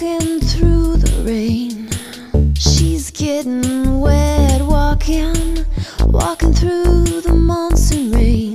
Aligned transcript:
walking 0.00 0.40
through 0.40 0.96
the 0.96 1.22
rain. 1.24 1.88
She's 2.54 3.10
getting 3.10 4.00
wet, 4.00 4.62
walking, 4.62 5.66
walking 6.06 6.52
through 6.52 7.22
the 7.22 7.34
monsoon 7.34 8.12
rain. 8.12 8.54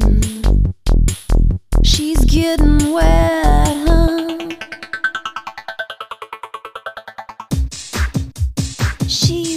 She's 1.84 2.23
getting 2.26 2.94
wet, 2.94 3.76
huh? 3.88 4.38
She's 9.08 9.52